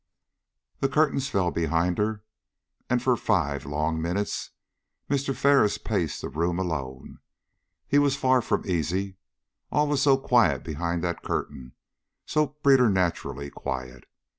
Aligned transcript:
The 0.79 0.89
curtains 0.89 1.29
fell 1.29 1.51
behind 1.51 1.99
her, 1.99 2.23
and 2.89 3.03
for 3.03 3.15
five 3.15 3.67
long 3.67 4.01
minutes 4.01 4.49
Mr. 5.07 5.35
Ferris 5.35 5.77
paced 5.77 6.21
the 6.23 6.29
room 6.29 6.57
alone. 6.57 7.19
He 7.85 7.99
was 7.99 8.15
far 8.15 8.41
from 8.41 8.65
easy. 8.67 9.17
All 9.71 9.87
was 9.87 10.01
so 10.01 10.17
quiet 10.17 10.63
behind 10.63 11.03
that 11.03 11.21
curtain, 11.21 11.73
so 12.25 12.47
preternaturally 12.47 13.51
quiet. 13.51 14.05